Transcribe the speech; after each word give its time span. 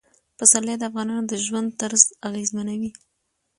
پسرلی 0.37 0.75
د 0.77 0.83
افغانانو 0.89 1.23
د 1.31 1.33
ژوند 1.45 1.67
طرز 1.81 2.03
اغېزمنوي. 2.27 2.91